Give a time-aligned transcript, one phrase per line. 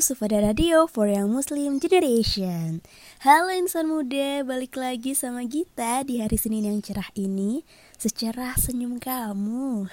[0.00, 2.80] Sufada Radio for Young Muslim Generation
[3.20, 7.68] Halo insan muda, balik lagi sama kita di hari Senin yang cerah ini.
[8.00, 9.92] Secerah senyum kamu.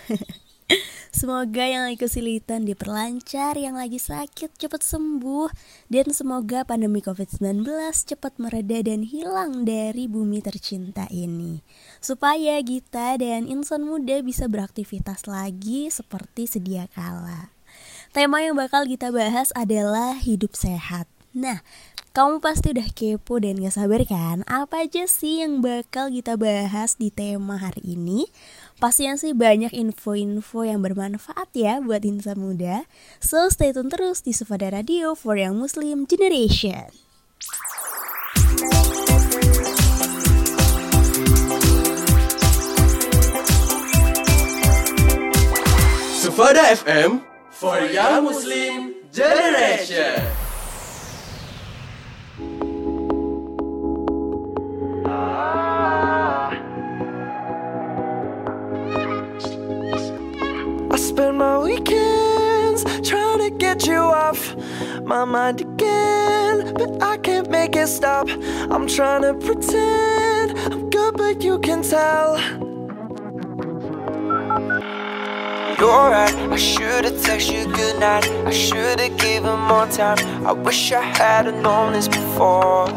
[1.19, 5.51] Semoga yang lagi kesulitan diperlancar, yang lagi sakit cepat sembuh
[5.91, 7.67] Dan semoga pandemi COVID-19
[8.07, 11.59] cepat mereda dan hilang dari bumi tercinta ini.
[11.99, 17.56] Supaya kita dan insan muda bisa beraktivitas lagi seperti sedia kala
[18.17, 21.05] Tema yang bakal kita bahas adalah hidup sehat.
[21.37, 21.61] Nah,
[22.17, 24.41] kamu pasti udah kepo dan gak sabar kan?
[24.49, 28.25] Apa aja sih yang bakal kita bahas di tema hari ini?
[28.81, 32.89] Pastinya sih banyak info-info yang bermanfaat ya buat insan muda.
[33.21, 36.89] So stay tune terus di Sufada Radio for Young Muslim Generation.
[46.17, 50.21] Sufada FM for Young Muslim Generation.
[60.91, 64.55] I spend my weekends trying to get you off
[65.01, 68.29] my mind again, but I can't make it stop.
[68.69, 72.76] I'm trying to pretend I'm good, but you can tell.
[75.79, 78.27] You're right, I should've texted you goodnight.
[78.47, 80.17] I should've given more time.
[80.43, 82.87] I wish I had've known this before.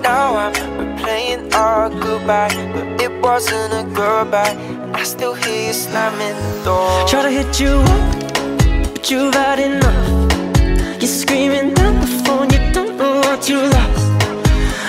[0.00, 4.56] Now I'm replaying our goodbye, but it wasn't a goodbye.
[4.56, 7.06] And I still hear you slamming the door.
[7.06, 11.02] Try to hit you up, but you've had enough.
[11.02, 14.04] You're screaming down the phone, you don't know what you lost.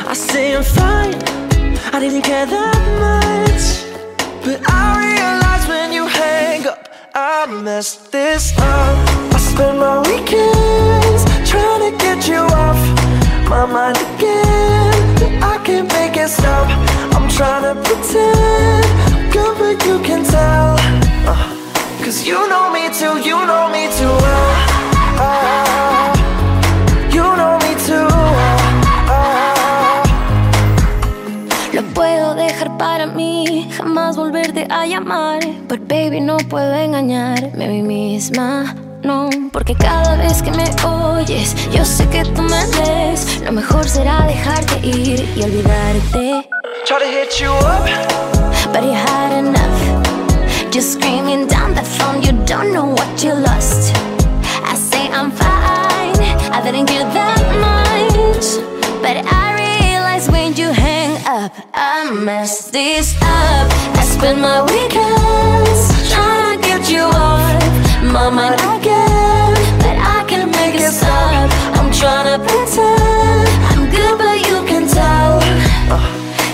[0.07, 1.16] I say I'm fine,
[1.94, 3.66] I didn't care that much.
[4.45, 6.88] But I realize when you hang up,
[7.18, 9.34] I messed this up.
[9.34, 12.76] I spend my weekends trying to get you off
[13.48, 15.42] my mind again.
[15.42, 16.68] I can't make it stop.
[17.16, 20.75] I'm trying to pretend good, but you can tell.
[21.25, 21.40] Uh,
[22.04, 24.52] Cause you know me too, you know me too well.
[25.18, 26.12] Ah,
[27.14, 28.59] you know me too well.
[29.08, 30.04] Ah.
[31.72, 33.55] Lo puedo dejar para mí,
[34.06, 35.40] jamás volverte a llamar.
[35.68, 38.76] But baby, no puedo engañarme a mí misma.
[39.02, 43.42] No, porque cada vez que me oyes, yo sé que tú me ves.
[43.44, 46.48] Lo mejor será dejarte ir y olvidarte.
[46.86, 47.86] Try to hit you up,
[48.72, 50.72] But you had enough.
[50.72, 53.96] Just screaming down the phone, you don't know what you lost.
[54.64, 58.62] I say I'm fine, I didn't care that much.
[59.02, 59.55] But I
[61.45, 63.67] up, I messed this up.
[64.00, 67.63] I spend my weekends trying to get you off
[68.01, 69.53] my mind again.
[69.81, 71.50] But I can't make it stop.
[71.78, 75.39] I'm trying to pretend I'm good, but you can tell.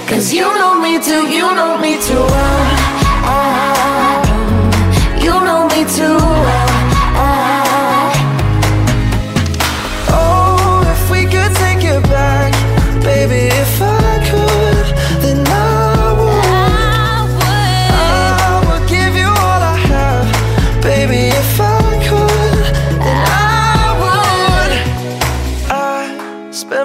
[0.09, 2.65] Cause you know me too, you know me too well.
[5.25, 6.70] You know me too well.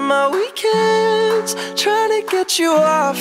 [0.07, 3.19] My weekends trying to get you off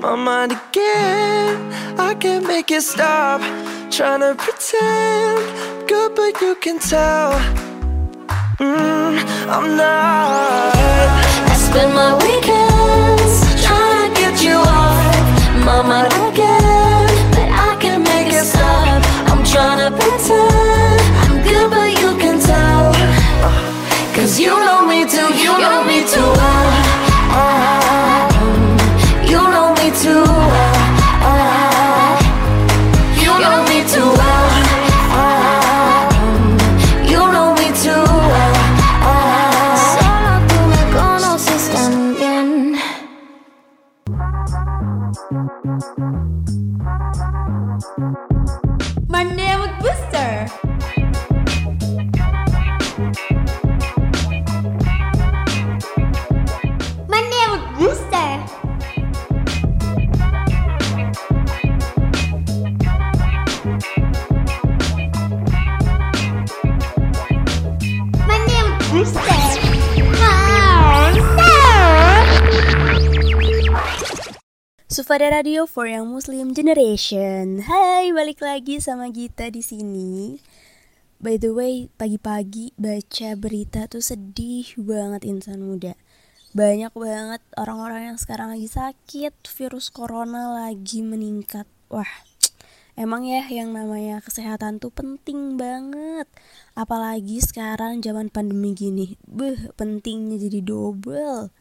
[0.00, 1.72] my mind again.
[1.96, 3.40] I can't make it stop.
[3.92, 7.30] Trying to pretend good, but you can tell.
[8.58, 9.14] Mm,
[9.48, 10.74] I'm not.
[11.52, 13.34] I spend my weekends
[13.64, 17.06] trying to get you off my mind again.
[17.30, 19.04] But I can't make it stop.
[19.30, 19.93] I'm trying to
[24.34, 26.93] Cause you know me too, you know me too well.
[75.04, 77.60] Sufada Radio for Young Muslim Generation.
[77.68, 80.40] Hai, balik lagi sama Gita di sini.
[81.20, 85.92] By the way, pagi-pagi baca berita tuh sedih banget insan muda.
[86.56, 91.68] Banyak banget orang-orang yang sekarang lagi sakit, virus corona lagi meningkat.
[91.92, 92.24] Wah,
[92.96, 96.32] emang ya yang namanya kesehatan tuh penting banget.
[96.72, 99.20] Apalagi sekarang zaman pandemi gini.
[99.28, 101.52] Beh, pentingnya jadi double.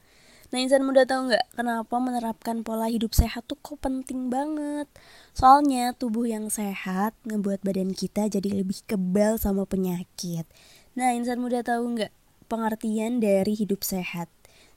[0.54, 4.86] Nah insan muda tahu nggak kenapa menerapkan pola hidup sehat tuh kok penting banget?
[5.34, 10.46] Soalnya tubuh yang sehat ngebuat badan kita jadi lebih kebal sama penyakit.
[10.94, 12.14] Nah insan muda tahu nggak
[12.54, 14.30] pengertian dari hidup sehat?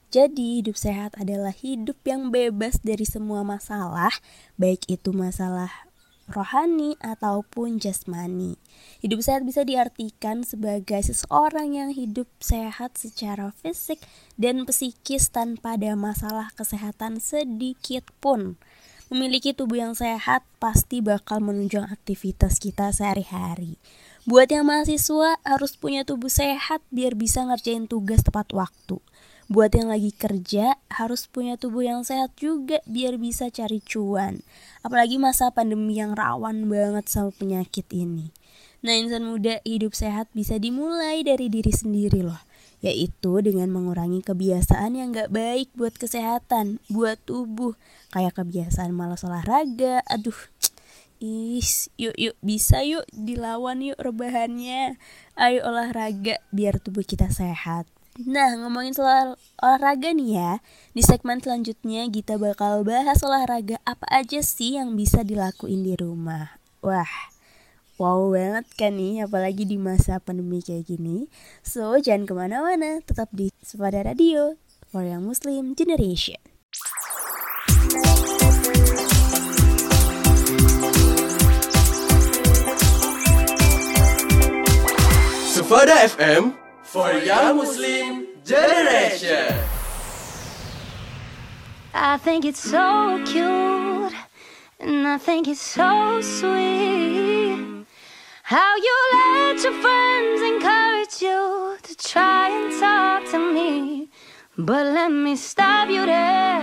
[0.09, 4.09] Jadi hidup sehat adalah hidup yang bebas dari semua masalah,
[4.57, 5.86] baik itu masalah
[6.27, 8.59] rohani ataupun jasmani.
[8.99, 14.03] Hidup sehat bisa diartikan sebagai seseorang yang hidup sehat secara fisik
[14.35, 18.59] dan psikis tanpa ada masalah kesehatan sedikit pun.
[19.07, 23.79] Memiliki tubuh yang sehat pasti bakal menunjang aktivitas kita sehari-hari.
[24.27, 28.99] Buat yang mahasiswa harus punya tubuh sehat biar bisa ngerjain tugas tepat waktu.
[29.47, 34.43] Buat yang lagi kerja harus punya tubuh yang sehat juga biar bisa cari cuan.
[34.83, 38.35] Apalagi masa pandemi yang rawan banget sama penyakit ini.
[38.83, 42.43] Nah insan muda hidup sehat bisa dimulai dari diri sendiri loh.
[42.83, 47.79] Yaitu dengan mengurangi kebiasaan yang gak baik buat kesehatan, buat tubuh.
[48.11, 50.37] Kayak kebiasaan malas olahraga, aduh
[51.17, 55.01] Is, yuk yuk bisa yuk dilawan yuk rebahannya.
[55.33, 57.89] Ayo olahraga biar tubuh kita sehat.
[58.25, 60.51] Nah, ngomongin soal olahraga nih ya.
[60.97, 66.57] Di segmen selanjutnya kita bakal bahas olahraga apa aja sih yang bisa dilakuin di rumah.
[66.81, 67.29] Wah,
[68.01, 71.29] wow banget kan nih, apalagi di masa pandemi kayak gini.
[71.61, 74.57] So, jangan ke mana-mana, tetap di Sepada Radio
[74.89, 76.41] for Young Muslim Generation.
[85.53, 89.53] Sufada FM for Young Muslim Generation.
[91.93, 94.13] I think it's so cute,
[94.79, 97.85] and I think it's so sweet.
[98.43, 104.07] How you let your friends encourage you to try and talk to me.
[104.57, 106.61] But let me stop you there,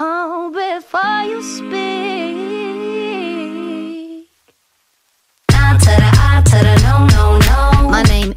[0.00, 2.47] oh, before you speak.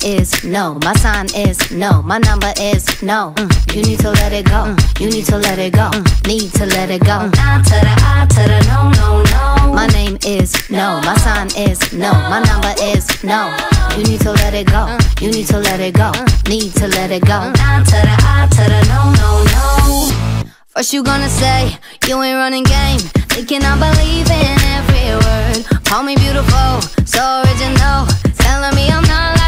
[0.04, 3.34] Is no, my sign is no, my number is no.
[3.38, 6.28] Mm, you need to let it go, mm, you need to let it go, mm,
[6.28, 7.30] need to let it go.
[7.34, 9.74] I to the I to the no, no, no.
[9.74, 13.56] My name is no, my sign is no, my number is no.
[13.98, 16.12] You need to let it go, you need to let it go,
[16.48, 17.52] need to let it go.
[17.56, 19.44] I to the I to the no, no,
[20.44, 20.52] no.
[20.70, 21.78] First you gonna say
[22.08, 23.00] you ain't running game,
[23.30, 25.84] thinking I believe in every word.
[25.86, 28.08] Call me beautiful, so original,
[28.38, 29.41] telling me I'm not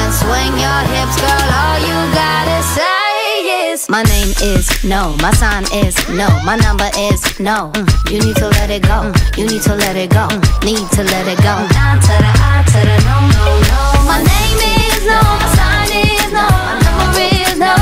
[0.00, 1.48] and swing your hips, girl.
[1.62, 6.88] All you gotta say is my name is no, my sign is no, my number
[6.98, 7.70] is no.
[7.74, 10.42] Mm, you need to let it go, mm, you need to let it go, mm,
[10.64, 11.54] need to let it go.
[11.58, 13.80] I to the I to the no, no, no.
[14.08, 17.74] My name is no, my sign is no, my number is no.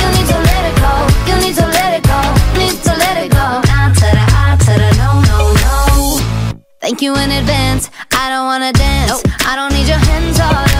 [0.00, 0.92] You need to let it go,
[1.28, 2.18] you need to let it go,
[2.58, 3.46] need to let it go.
[3.64, 6.56] I to the I to the no, no, no.
[6.80, 7.90] Thank you in advance.
[8.12, 9.22] I don't wanna dance.
[9.46, 10.73] I don't need your hands all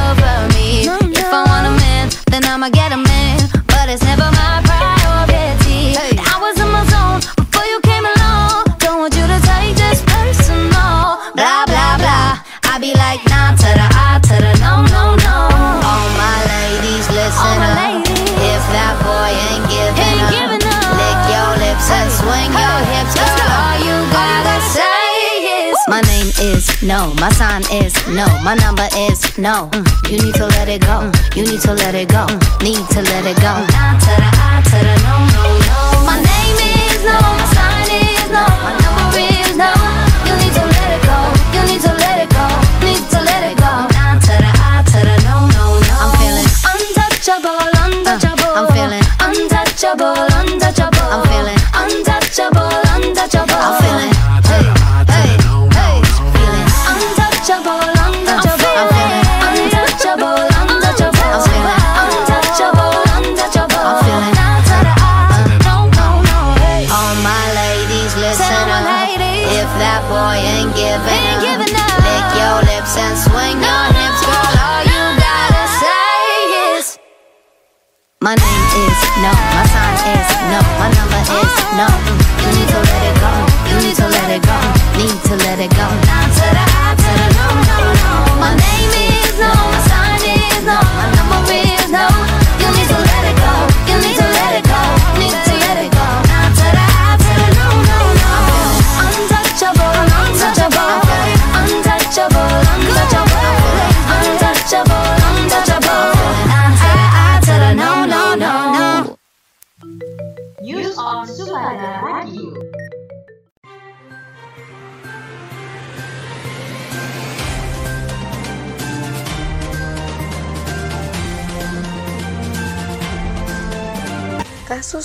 [26.68, 29.68] is no, my sign is no, my number is no.
[29.72, 32.62] Mm, you need to let it go, mm, you need to let it go, mm,
[32.62, 33.52] need to let it go.
[33.52, 35.78] I to the I to the no, no, no.
[36.08, 39.70] My name is no, my sign is no, my number is no.
[40.26, 41.18] You need to let it go,
[41.54, 42.46] you need to let it go,
[42.84, 43.72] need to let it go.
[43.92, 45.94] I to the I to the no, no, no.
[46.00, 48.52] I'm feeling- untouchable, untouchable.
[48.56, 51.08] I'm feeling- untouchable, untouchable.
[51.12, 53.60] I'm feeling- untouchable, untouchable.
[53.60, 54.13] I'm feeling,
[85.38, 86.03] to let it go.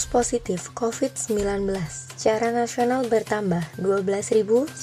[0.09, 1.69] Positif COVID-19
[2.17, 4.81] secara nasional bertambah 12.990.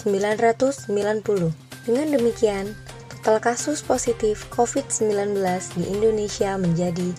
[1.83, 2.79] Dengan demikian,
[3.11, 5.43] total kasus positif COVID-19
[5.75, 7.11] di Indonesia menjadi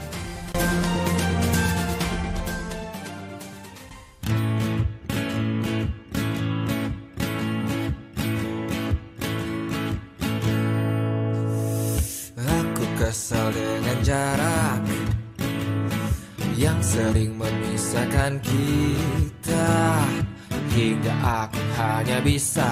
[12.37, 14.85] Aku kesal dengan jarak
[16.53, 19.73] yang sering memisahkan kita
[20.77, 22.69] hingga aku hanya bisa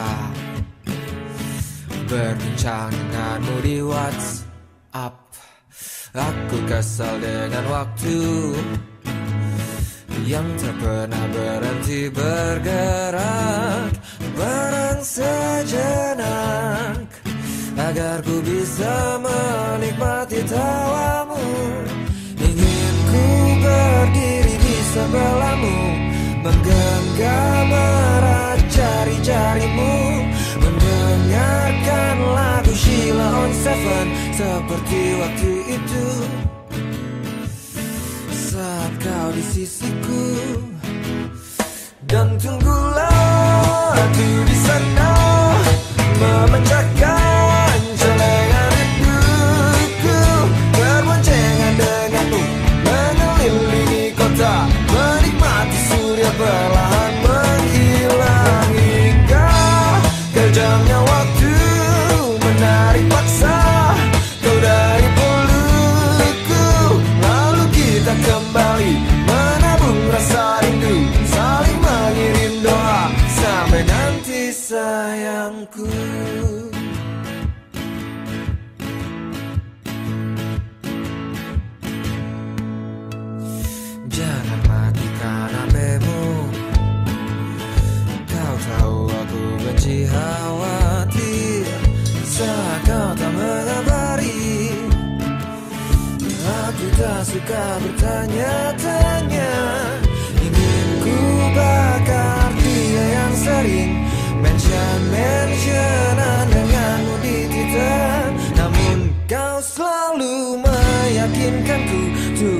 [2.07, 5.27] berbincang denganmu di WhatsApp.
[6.15, 8.17] Aku kesal dengan waktu
[10.25, 13.91] yang tak pernah berhenti bergerak.
[14.33, 16.25] Barang sejenak
[17.75, 21.43] agar ku bisa menikmati tawamu.
[22.39, 23.25] Ingin ku
[23.61, 25.77] berdiri di sebelahmu
[26.41, 29.96] menggenggam erat jari-jarimu
[33.67, 36.07] Seven seperti waktu itu.
[38.31, 40.23] Saat kau di sisiku
[42.07, 45.11] dan tunggulah aku di sana
[46.15, 47.26] memecahkan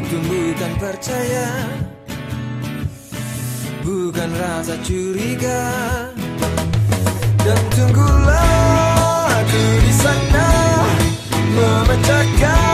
[0.08, 1.48] tumbuhkan percaya.
[3.84, 5.64] Bukan rasa curiga.
[7.48, 10.48] Dan tunggulah aku di sana
[11.56, 12.67] Memecahkan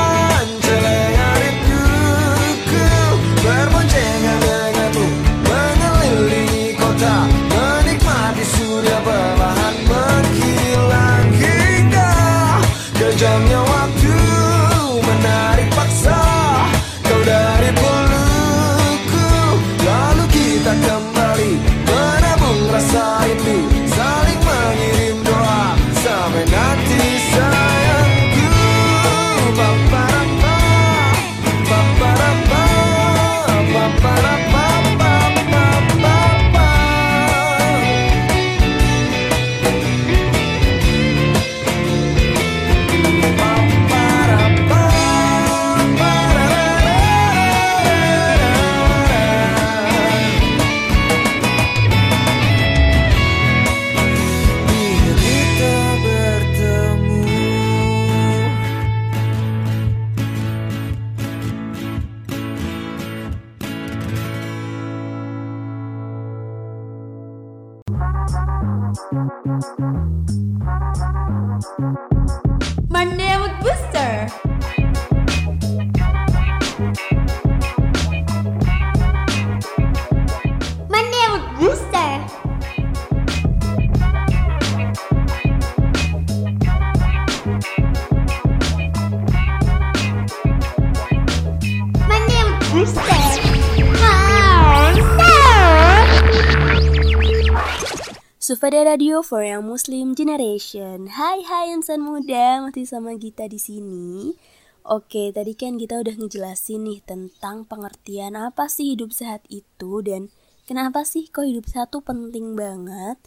[98.94, 101.10] Radio for Young Muslim Generation.
[101.10, 104.38] Hai hai insan muda, masih sama Gita di sini.
[104.86, 110.30] Oke, tadi kan kita udah ngejelasin nih tentang pengertian apa sih hidup sehat itu dan
[110.70, 113.18] kenapa sih kok hidup sehat tuh penting banget.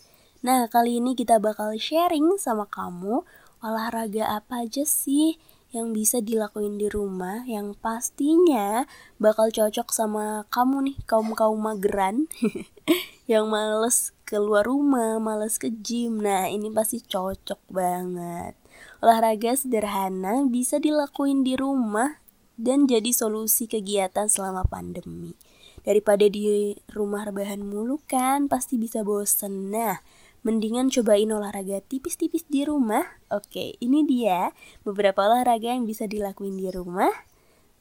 [0.47, 3.27] Nah, kali ini kita bakal sharing sama kamu
[3.59, 5.35] olahraga apa aja sih
[5.75, 8.87] yang bisa dilakuin di rumah yang pastinya
[9.19, 12.31] bakal cocok sama kamu nih kaum-kaum mageran
[13.27, 16.19] yang males keluar rumah, males ke gym.
[16.19, 18.59] Nah, ini pasti cocok banget.
[18.99, 22.19] Olahraga sederhana bisa dilakuin di rumah
[22.59, 25.39] dan jadi solusi kegiatan selama pandemi.
[25.87, 29.71] Daripada di rumah rebahan mulu kan, pasti bisa bosen.
[29.71, 30.03] Nah,
[30.43, 33.07] mendingan cobain olahraga tipis-tipis di rumah.
[33.31, 34.51] Oke, ini dia
[34.83, 37.15] beberapa olahraga yang bisa dilakuin di rumah.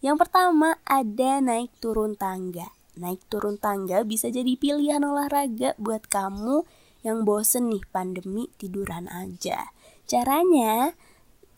[0.05, 2.69] Yang pertama ada naik turun tangga.
[2.95, 6.63] Naik turun tangga bisa jadi pilihan olahraga buat kamu
[7.05, 9.69] yang bosen nih pandemi tiduran aja.
[10.10, 10.97] Caranya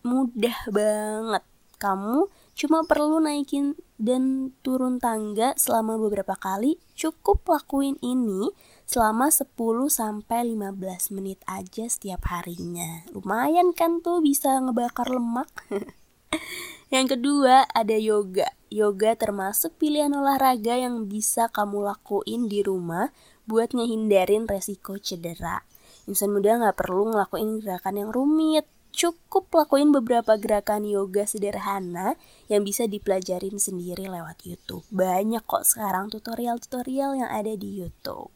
[0.04, 1.44] mudah banget.
[1.78, 6.82] Kamu cuma perlu naikin dan turun tangga selama beberapa kali.
[6.98, 8.50] Cukup lakuin ini
[8.90, 9.54] selama 10
[9.94, 13.06] sampai 15 menit aja setiap harinya.
[13.14, 15.54] Lumayan kan tuh bisa ngebakar lemak.
[16.94, 18.57] Yang kedua ada yoga.
[18.68, 23.16] Yoga termasuk pilihan olahraga yang bisa kamu lakuin di rumah
[23.48, 25.64] buat ngehindarin resiko cedera.
[26.08, 28.68] Insan muda nggak perlu ngelakuin gerakan yang rumit.
[28.98, 32.18] Cukup lakuin beberapa gerakan yoga sederhana
[32.50, 34.84] yang bisa dipelajarin sendiri lewat YouTube.
[34.90, 38.34] Banyak kok sekarang tutorial-tutorial yang ada di YouTube.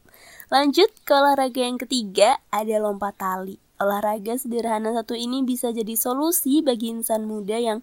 [0.52, 3.58] Lanjut ke olahraga yang ketiga, ada lompat tali.
[3.82, 7.82] Olahraga sederhana satu ini bisa jadi solusi bagi insan muda yang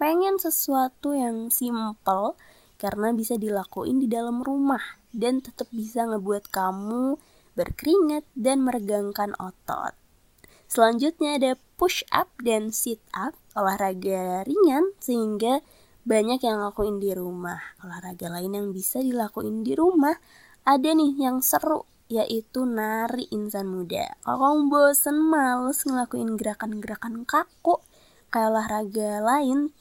[0.00, 2.32] pengen sesuatu yang simple
[2.80, 4.80] karena bisa dilakuin di dalam rumah
[5.12, 7.20] dan tetap bisa ngebuat kamu
[7.52, 9.92] berkeringat dan meregangkan otot.
[10.64, 15.60] Selanjutnya ada push up dan sit up, olahraga ringan sehingga
[16.08, 17.60] banyak yang lakuin di rumah.
[17.84, 20.16] Olahraga lain yang bisa dilakuin di rumah
[20.64, 24.16] ada nih yang seru yaitu nari insan muda.
[24.24, 27.78] Kalau kamu bosen males ngelakuin gerakan-gerakan kaku
[28.30, 29.74] kayak olahraga lain,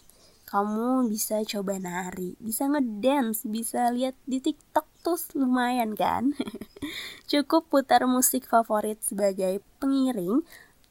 [0.50, 6.34] kamu bisa coba nari, bisa ngedance, bisa lihat di TikTok tuh lumayan kan?
[7.32, 10.42] Cukup putar musik favorit sebagai pengiring,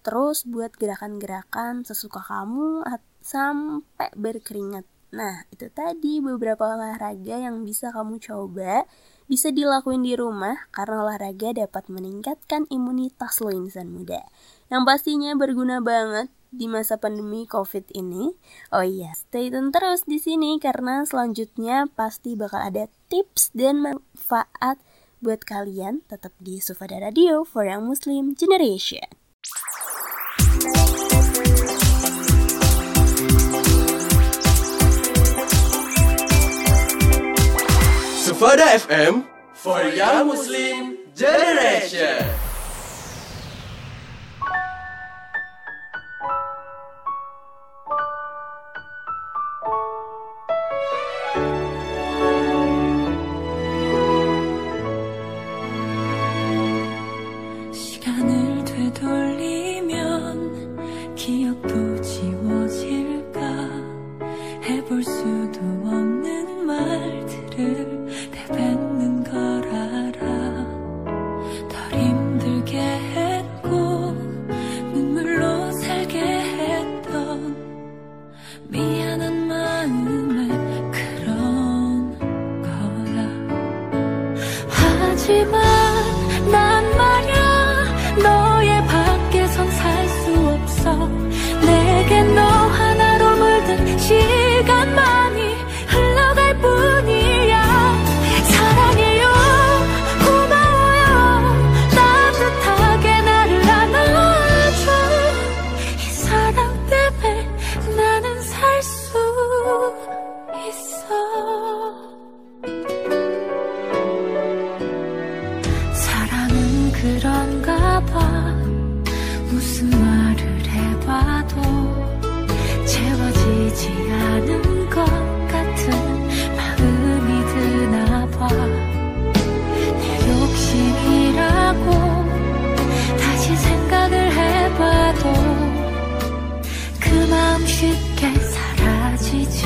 [0.06, 2.86] terus buat gerakan-gerakan sesuka kamu
[3.18, 4.86] sampai berkeringat.
[5.10, 8.86] Nah, itu tadi beberapa olahraga yang bisa kamu coba
[9.28, 14.24] bisa dilakuin di rumah karena olahraga dapat meningkatkan imunitas lo insan muda.
[14.72, 18.32] Yang pastinya berguna banget di masa pandemi COVID ini.
[18.72, 24.80] Oh iya, stay tune terus di sini karena selanjutnya pasti bakal ada tips dan manfaat
[25.18, 29.06] buat kalian tetap di Sufada Radio for Young Muslim Generation.
[38.22, 42.47] Sufada FM for Young Muslim Generation.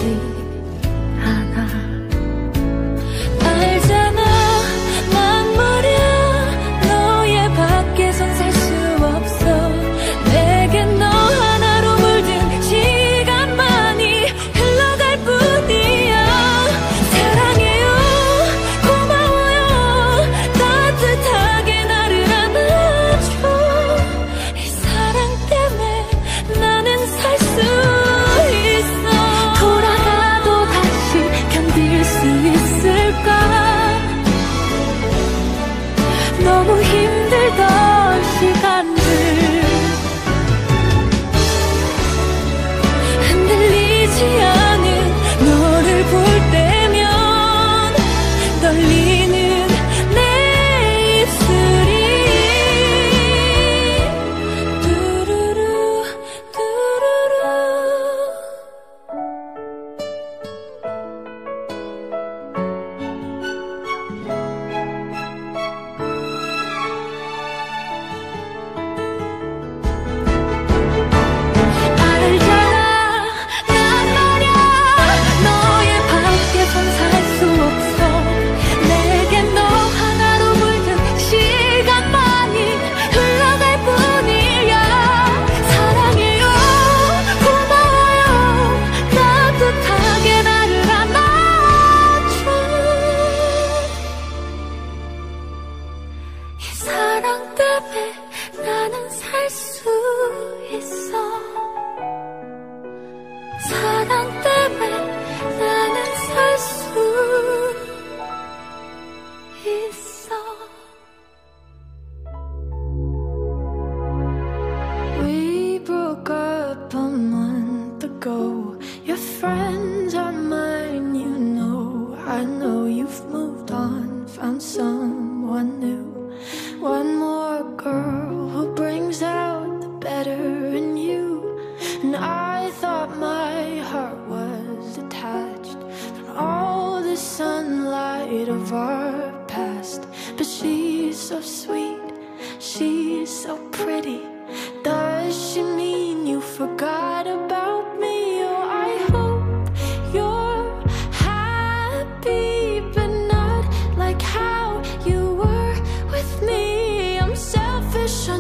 [0.03, 0.42] You.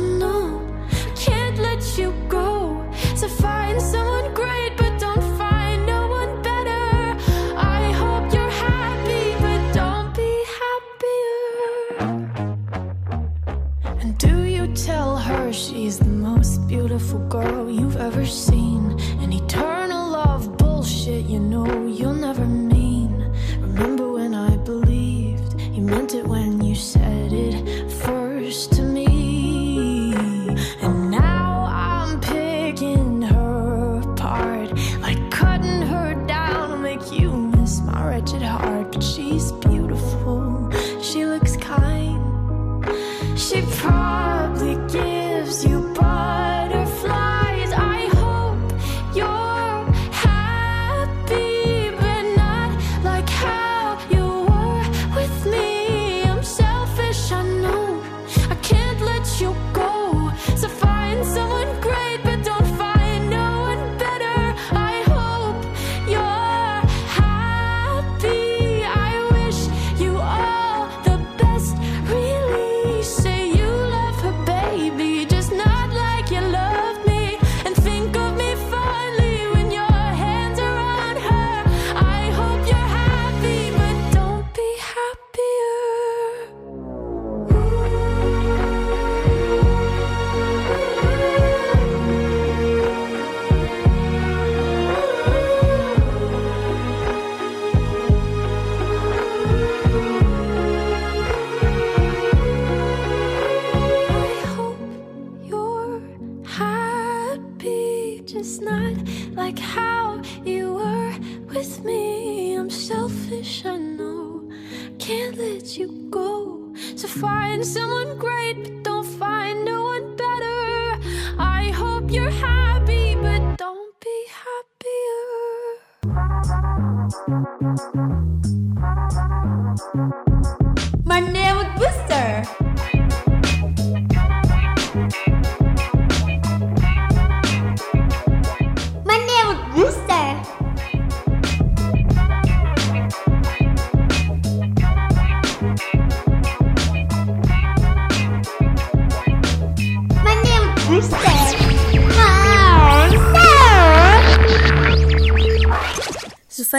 [0.02, 0.31] cuando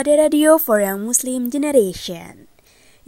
[0.04, 2.44] Sufada Radio for Young Muslim Generation.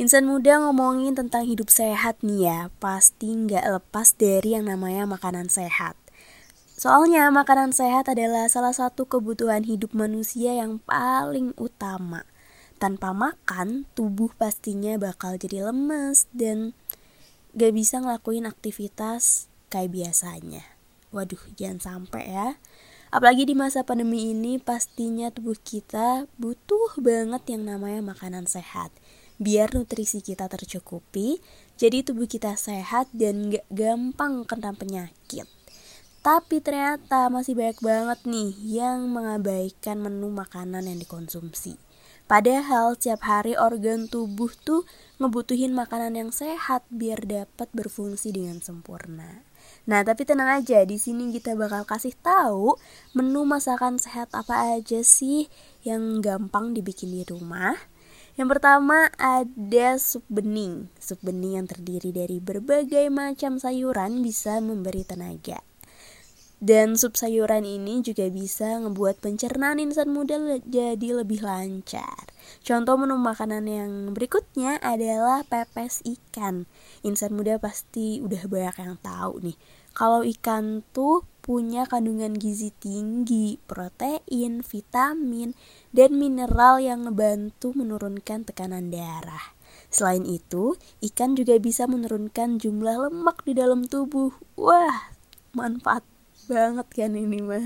[0.00, 5.52] Insan muda ngomongin tentang hidup sehat nih ya, pasti nggak lepas dari yang namanya makanan
[5.52, 5.92] sehat.
[6.72, 12.24] Soalnya makanan sehat adalah salah satu kebutuhan hidup manusia yang paling utama.
[12.80, 16.72] Tanpa makan, tubuh pastinya bakal jadi lemes dan
[17.52, 20.64] gak bisa ngelakuin aktivitas kayak biasanya.
[21.12, 22.56] Waduh, jangan sampai ya.
[23.14, 28.90] Apalagi di masa pandemi ini pastinya tubuh kita butuh banget yang namanya makanan sehat.
[29.38, 31.38] Biar nutrisi kita tercukupi,
[31.78, 35.46] jadi tubuh kita sehat dan gak gampang kena penyakit.
[36.26, 38.50] Tapi ternyata masih banyak banget nih
[38.82, 41.78] yang mengabaikan menu makanan yang dikonsumsi.
[42.26, 44.82] Padahal setiap hari organ tubuh tuh
[45.22, 49.45] ngebutuhin makanan yang sehat biar dapat berfungsi dengan sempurna.
[49.86, 52.74] Nah, tapi tenang aja, di sini kita bakal kasih tahu
[53.14, 55.46] menu masakan sehat apa aja sih
[55.86, 57.78] yang gampang dibikin di rumah.
[58.34, 60.90] Yang pertama ada sup bening.
[60.98, 65.62] Sup bening yang terdiri dari berbagai macam sayuran bisa memberi tenaga.
[66.56, 72.32] Dan sup sayuran ini juga bisa ngebuat pencernaan insan muda jadi lebih lancar.
[72.64, 76.64] Contoh menu makanan yang berikutnya adalah pepes ikan.
[77.04, 79.56] Insan muda pasti udah banyak yang tahu nih.
[79.96, 85.56] Kalau ikan tuh punya kandungan gizi tinggi, protein, vitamin,
[85.88, 89.56] dan mineral yang ngebantu menurunkan tekanan darah.
[89.88, 94.36] Selain itu, ikan juga bisa menurunkan jumlah lemak di dalam tubuh.
[94.60, 95.16] Wah,
[95.56, 96.04] manfaat
[96.44, 97.64] banget kan ini mah.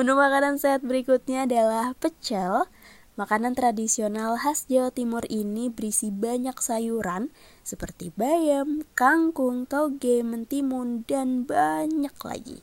[0.00, 2.72] Menu makanan sehat berikutnya adalah pecel.
[3.20, 7.30] Makanan tradisional khas Jawa Timur ini berisi banyak sayuran
[7.64, 12.60] seperti bayam, kangkung, toge, mentimun, dan banyak lagi.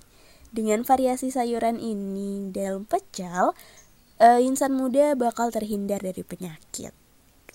[0.54, 3.58] Dengan variasi sayuran ini dalam pecel,
[4.22, 6.94] eh, insan muda bakal terhindar dari penyakit.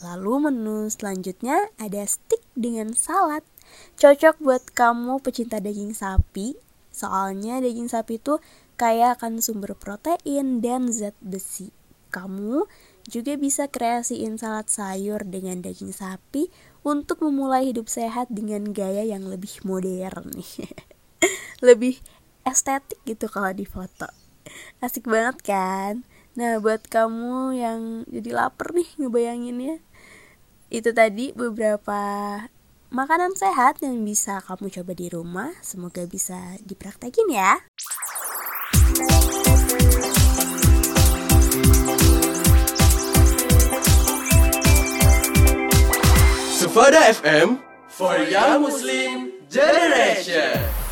[0.03, 3.47] Lalu menu selanjutnya ada steak dengan salad.
[3.97, 6.59] Cocok buat kamu pecinta daging sapi,
[6.93, 8.43] soalnya daging sapi itu
[8.77, 11.73] kaya akan sumber protein dan zat besi.
[12.13, 12.69] Kamu
[13.09, 16.53] juga bisa kreasiin salad sayur dengan daging sapi
[16.87, 20.71] untuk memulai hidup sehat dengan gaya yang lebih modern nih.
[21.67, 21.99] lebih
[22.47, 24.07] estetik gitu kalau di foto.
[24.79, 26.07] Asik banget kan?
[26.39, 29.83] Nah, buat kamu yang jadi lapar nih ngebayanginnya.
[30.71, 31.99] Itu tadi beberapa
[32.95, 35.51] makanan sehat yang bisa kamu coba di rumah.
[35.67, 37.59] Semoga bisa dipraktekin ya.
[46.77, 47.59] Sufada FM
[47.89, 50.86] for Young Muslim Generation.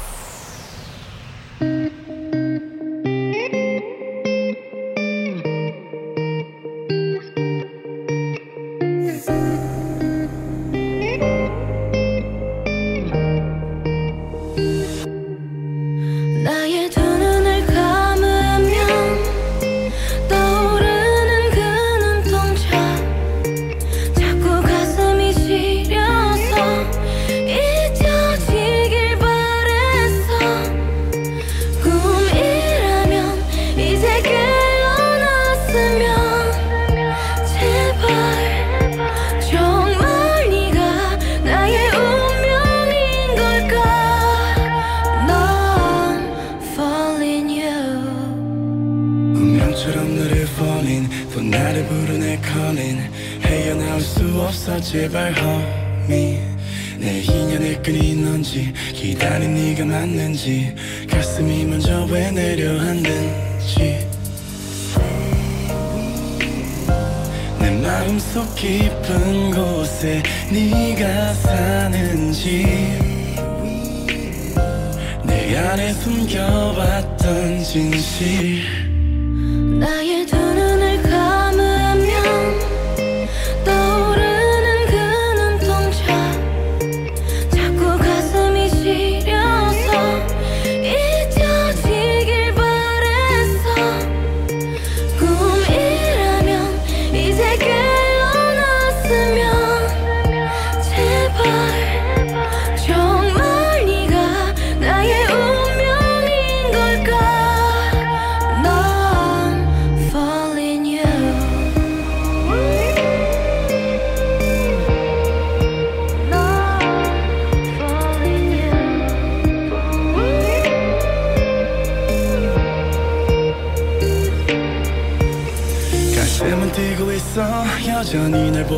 [78.35, 80.14] 泣い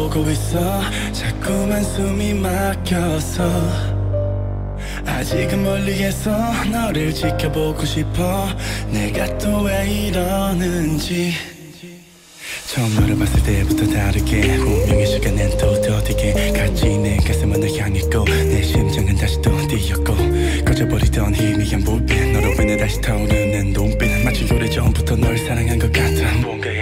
[0.08, 0.82] 보고 있어.
[1.12, 3.44] 자꾸만 숨이 막혀서.
[5.04, 6.30] 아직은 멀리에서
[6.70, 8.48] 너를 지켜보고 싶어.
[8.90, 11.32] 내가 또 왜 이러는지.
[12.68, 14.56] 처음 너를 봤을 때부터 다르게.
[14.56, 20.14] 운명의 시간엔 또 더디게 갔지 내 가슴은 널 향했고 내 심장은 다시 또 뛰었고.
[20.64, 24.08] 꺼져버리던 희미한 불빛 너로 인해 다시 타오르는 눈빛.
[24.24, 26.32] 마치 오래전부터 널 사랑한 것 같아.
[26.42, 26.75] 뭔가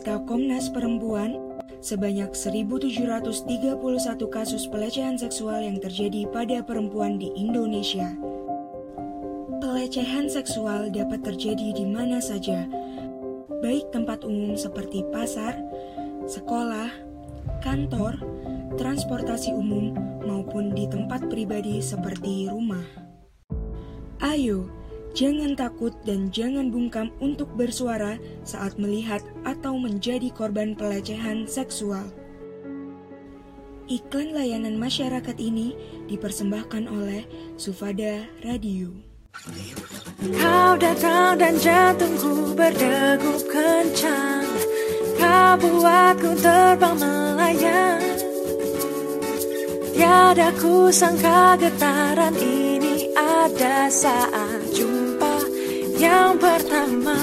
[0.00, 3.36] data Komnas Perempuan, sebanyak 1.731
[4.32, 8.08] kasus pelecehan seksual yang terjadi pada perempuan di Indonesia.
[9.60, 12.64] Pelecehan seksual dapat terjadi di mana saja,
[13.60, 15.60] baik tempat umum seperti pasar,
[16.24, 16.88] sekolah,
[17.60, 18.16] kantor,
[18.80, 19.92] transportasi umum,
[20.24, 22.88] maupun di tempat pribadi seperti rumah.
[24.24, 24.64] Ayo,
[25.12, 32.06] jangan takut dan jangan bungkam untuk bersuara saat melihat atau menjadi korban pelecehan seksual.
[33.90, 35.74] Iklan layanan masyarakat ini
[36.06, 37.26] dipersembahkan oleh
[37.58, 39.10] Sufada Radio.
[40.20, 44.44] Kau datang dan jantungku berdegup kencang
[45.16, 48.02] Kau buatku terbang melayang
[49.94, 54.59] Tiada ku sangka getaran ini ada saat
[56.00, 57.16] yang pertama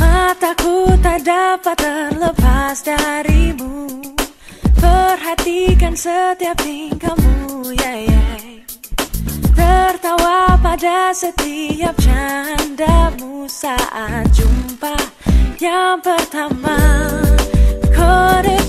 [0.00, 4.00] Mataku tak dapat terlepas darimu
[4.80, 8.40] Perhatikan setiap tingkahmu, yeah, yeah.
[9.52, 14.96] Tertawa pada setiap candamu saat jumpa
[15.60, 16.80] yang pertama
[17.92, 18.60] Could it?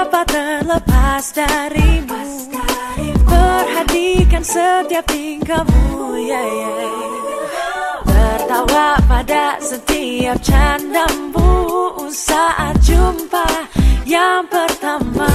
[0.00, 2.48] Dapat terlepas darimu
[3.28, 6.72] Perhatikan setiap tingkahmu yeah, yeah.
[8.08, 11.52] Tertawa pada setiap candamu
[12.08, 13.44] Saat jumpa
[14.08, 15.28] yang pertama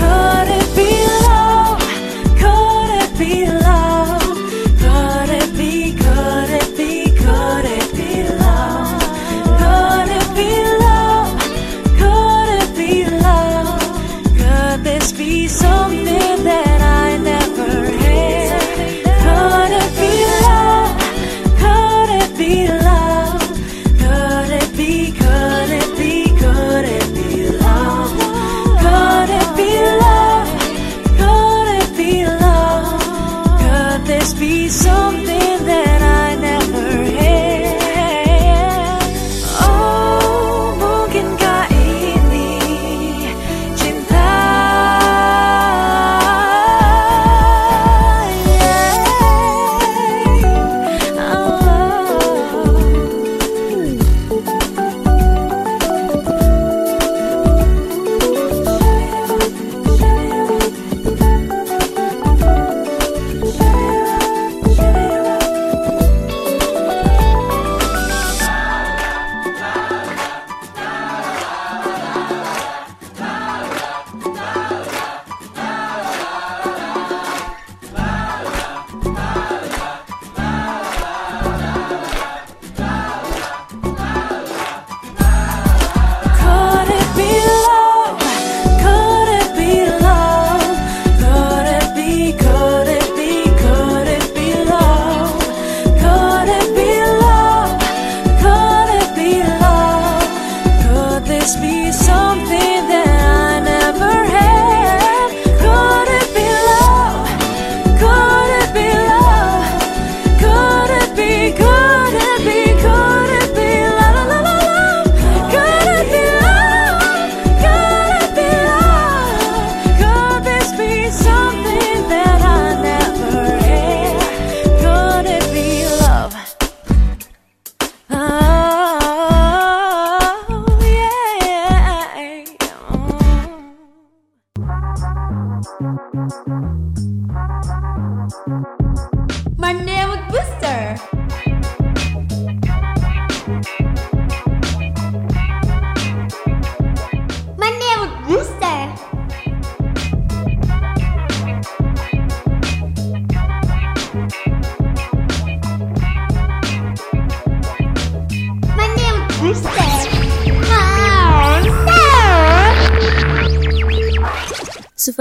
[0.00, 1.84] Could it be love?
[2.40, 3.61] Could it be love?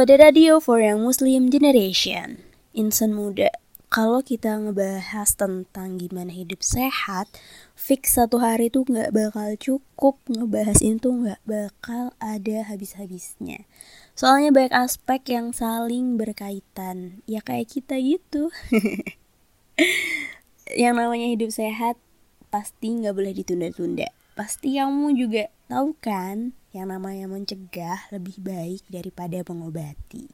[0.01, 2.41] Sufada Radio for Young Muslim Generation
[2.73, 3.53] Insan muda.
[3.93, 7.29] Kalau kita ngebahas tentang gimana hidup sehat
[7.77, 10.17] Fix satu hari tuh nggak bakal cukup.
[10.25, 13.69] Ngebahas ini tuh nggak bakal ada habis-habisnya.
[14.17, 17.21] Soalnya banyak aspek yang saling berkaitan.
[17.29, 18.49] Ya kayak kita gitu.
[20.81, 22.01] Yang namanya hidup sehat
[22.49, 24.09] Pasti nggak boleh ditunda-tunda.
[24.33, 30.31] Pasti kamu juga tahu kan yang namanya mencegah lebih baik daripada mengobati.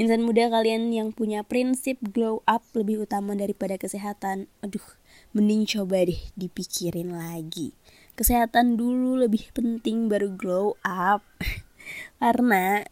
[0.00, 4.84] Insan muda kalian yang punya prinsip glow up lebih utama daripada kesehatan, aduh,
[5.36, 7.76] mending coba deh dipikirin lagi.
[8.16, 11.22] Kesehatan dulu lebih penting baru glow up.
[12.22, 12.84] Karena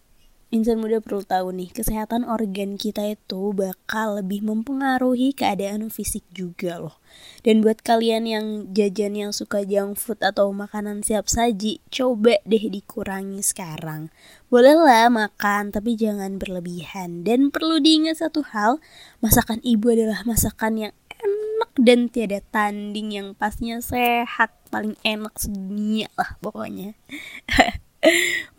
[0.49, 6.81] insan muda perlu tahu nih, kesehatan organ kita itu bakal lebih mempengaruhi keadaan fisik juga
[6.81, 6.97] loh.
[7.45, 12.65] Dan buat kalian yang jajan yang suka junk food atau makanan siap saji, coba deh
[12.73, 14.09] dikurangi sekarang.
[14.49, 17.29] Bolehlah makan, tapi jangan berlebihan.
[17.29, 18.81] Dan perlu diingat satu hal,
[19.21, 26.09] masakan ibu adalah masakan yang enak dan tiada tanding yang pastinya sehat, paling enak sedunia
[26.17, 26.97] lah pokoknya.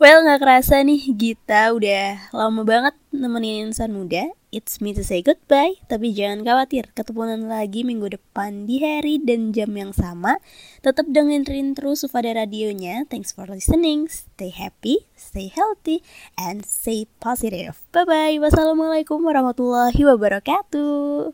[0.02, 4.28] well, nggak kerasa nih kita udah lama banget nemenin insan muda.
[4.50, 9.54] It's me to say goodbye, tapi jangan khawatir, ketemuan lagi minggu depan di hari dan
[9.54, 10.42] jam yang sama.
[10.82, 13.06] Tetap dengerin terus Sufada radionya.
[13.06, 14.10] Thanks for listening.
[14.10, 16.02] Stay happy, stay healthy,
[16.34, 17.78] and stay positive.
[17.94, 18.36] Bye bye.
[18.42, 21.30] Wassalamualaikum warahmatullahi wabarakatuh.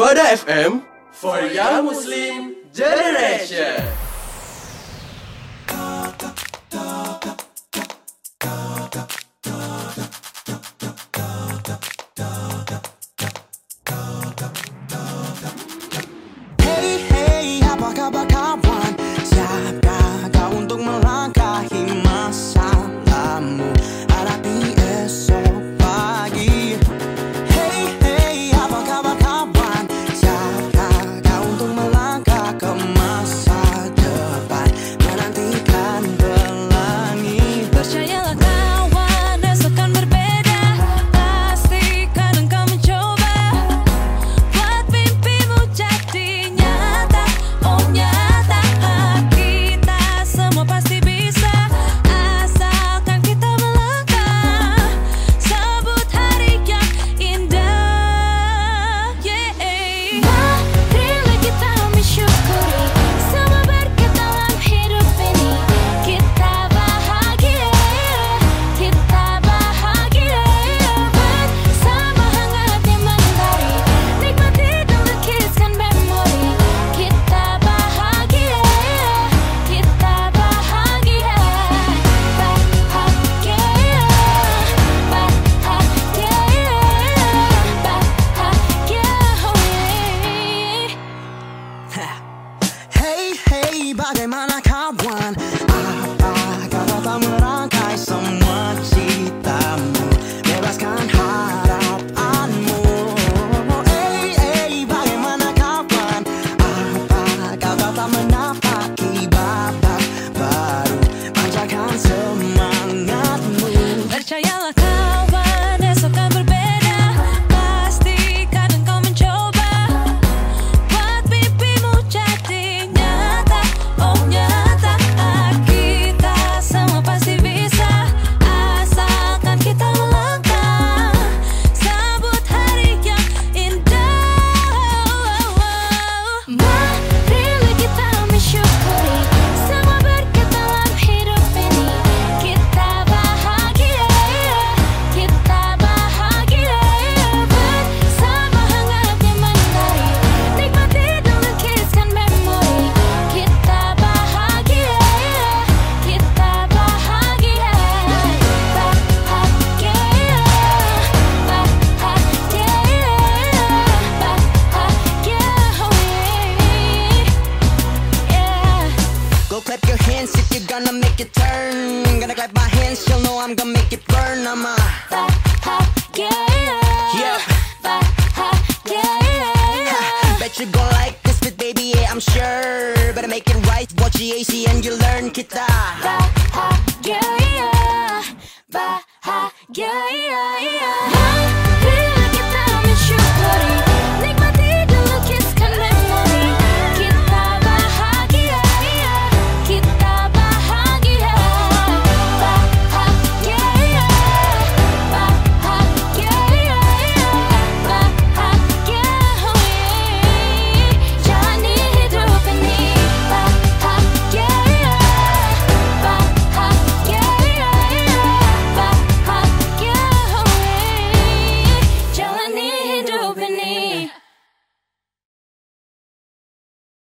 [0.00, 0.80] Sufada FM
[1.12, 3.99] for Young Muslim Generation.